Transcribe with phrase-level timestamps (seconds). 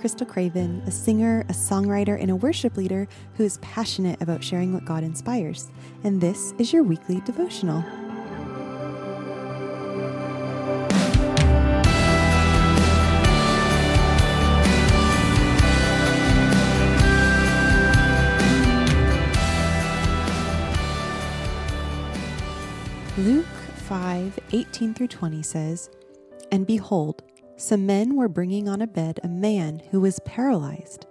[0.00, 4.72] Krystal Craven, a singer, a songwriter, and a worship leader who is passionate about sharing
[4.72, 5.70] what God inspires.
[6.04, 7.84] And this is your weekly devotional.
[23.18, 23.44] Luke
[23.86, 25.90] 5 18 through 20 says,
[26.50, 27.22] And behold,
[27.60, 31.06] some men were bringing on a bed a man who was paralyzed,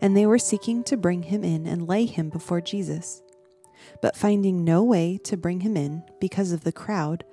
[0.00, 3.22] and they were seeking to bring him in and lay him before Jesus.
[4.02, 7.24] But finding no way to bring him in because of the crowd,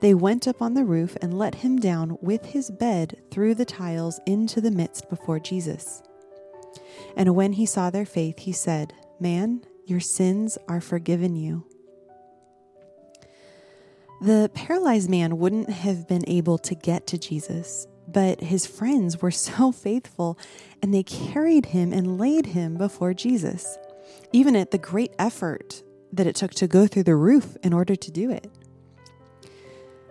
[0.00, 3.64] they went up on the roof and let him down with his bed through the
[3.64, 6.02] tiles into the midst before Jesus.
[7.16, 11.64] And when he saw their faith, he said, Man, your sins are forgiven you.
[14.20, 19.30] The paralyzed man wouldn't have been able to get to Jesus, but his friends were
[19.30, 20.38] so faithful
[20.82, 23.78] and they carried him and laid him before Jesus,
[24.32, 25.82] even at the great effort
[26.12, 28.50] that it took to go through the roof in order to do it.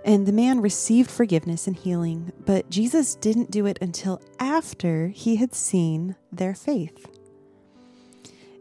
[0.04, 5.38] And the man received forgiveness and healing, but Jesus didn't do it until after he
[5.38, 7.08] had seen their faith.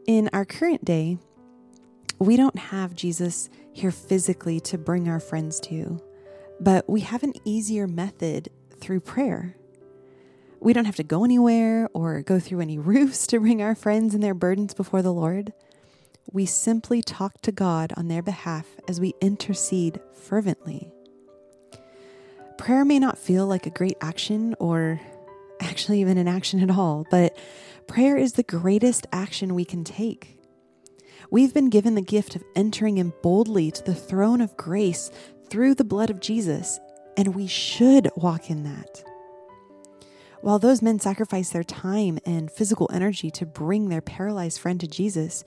[0.06, 1.18] In our current day,
[2.18, 6.00] we don't have Jesus here physically to bring our friends to,
[6.60, 8.48] but we have an easier method
[8.84, 9.56] through prayer.
[10.60, 14.14] We don't have to go anywhere or go through any roofs to bring our friends
[14.14, 15.54] and their burdens before the Lord.
[16.30, 20.90] We simply talk to God on their behalf as we intercede fervently.
[22.58, 25.00] Prayer may not feel like a great action or
[25.60, 27.36] actually even an action at all, but
[27.86, 30.38] prayer is the greatest action we can take.
[31.30, 35.10] We've been given the gift of entering in boldly to the throne of grace
[35.48, 36.78] through the blood of Jesus,
[37.16, 39.04] and we should walk in that.
[40.40, 44.86] While those men sacrificed their time and physical energy to bring their paralyzed friend to
[44.86, 45.42] Jesus,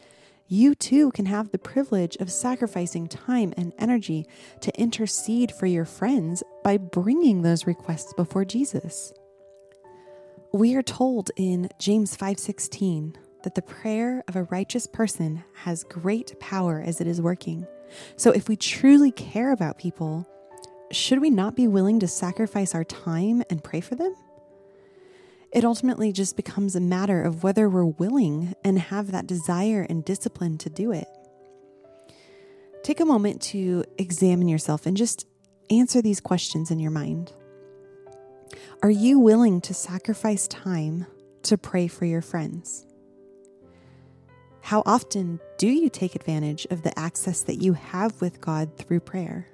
[0.48, 4.26] you too can have the privilege of sacrificing time and energy
[4.62, 9.14] to intercede for your friends by bringing those requests before Jesus.
[10.54, 16.40] We are told in James 5:16 that the prayer of a righteous person has great
[16.40, 17.68] power as it is working.
[18.16, 20.26] So if we truly care about people,
[20.92, 24.16] should we not be willing to sacrifice our time and pray for them?
[25.52, 30.04] It ultimately just becomes a matter of whether we're willing and have that desire and
[30.04, 31.08] discipline to do it.
[32.84, 35.26] Take a moment to examine yourself and just
[35.70, 37.34] answer these questions in your mind.
[38.84, 41.06] Are you willing to sacrifice time
[41.44, 42.86] to pray for your friends?
[44.62, 49.00] How often do you take advantage of the access that you have with God through
[49.00, 49.48] prayer?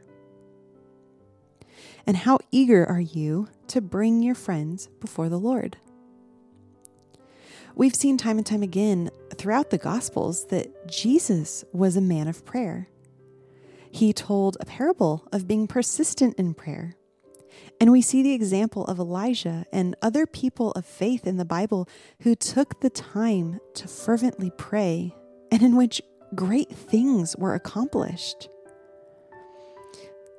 [2.05, 5.77] And how eager are you to bring your friends before the Lord?
[7.75, 12.45] We've seen time and time again throughout the Gospels that Jesus was a man of
[12.45, 12.87] prayer.
[13.91, 16.95] He told a parable of being persistent in prayer.
[17.79, 21.87] And we see the example of Elijah and other people of faith in the Bible
[22.21, 25.15] who took the time to fervently pray
[25.51, 26.01] and in which
[26.35, 28.49] great things were accomplished.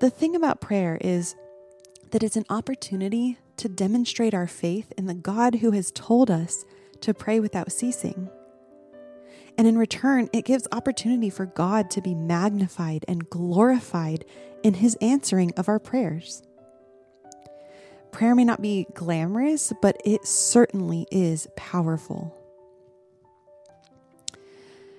[0.00, 1.34] The thing about prayer is
[2.10, 6.64] that it's an opportunity to demonstrate our faith in the God who has told us
[7.00, 8.28] to pray without ceasing.
[9.56, 14.24] And in return, it gives opportunity for God to be magnified and glorified
[14.62, 16.42] in his answering of our prayers.
[18.10, 22.34] Prayer may not be glamorous, but it certainly is powerful.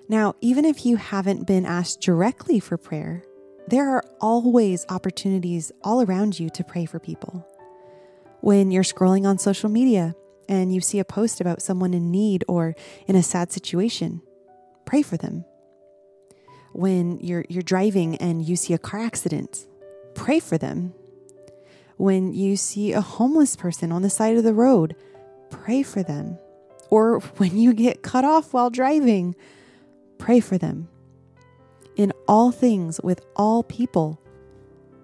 [0.07, 3.23] Now, even if you haven't been asked directly for prayer,
[3.67, 7.47] there are always opportunities all around you to pray for people.
[8.41, 10.13] When you're scrolling on social media
[10.47, 12.75] and you see a post about someone in need or
[13.07, 14.21] in a sad situation,
[14.85, 15.45] pray for them.
[16.73, 19.65] When you're, you're driving and you see a car accident,
[20.13, 20.93] pray for them.
[21.97, 24.95] When you see a homeless person on the side of the road,
[25.49, 26.37] pray for them.
[26.91, 29.35] Or when you get cut off while driving,
[30.19, 30.89] pray for them
[31.95, 34.21] in all things with all people.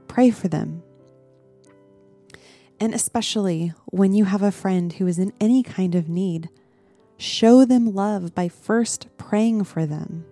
[0.08, 0.84] Pray for them.
[2.80, 6.50] And especially when you have a friend who is in any kind of need,
[7.18, 10.26] show them love by first praying for them.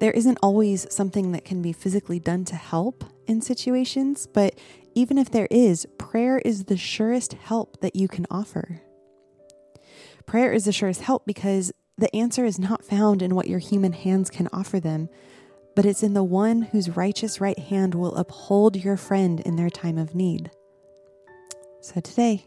[0.00, 4.58] There isn't always something that can be physically done to help in situations, but
[4.94, 8.80] even if there is, prayer is the surest help that you can offer.
[10.24, 13.92] Prayer is the surest help because the answer is not found in what your human
[13.92, 15.08] hands can offer them,
[15.74, 19.70] but it's in the one whose righteous right hand will uphold your friend in their
[19.70, 20.50] time of need.
[21.80, 22.46] So today,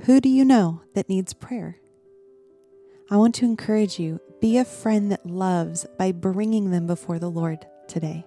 [0.00, 1.78] Who do you know that needs prayer?
[3.08, 7.30] I want to encourage you be a friend that loves by bringing them before the
[7.30, 8.26] Lord today.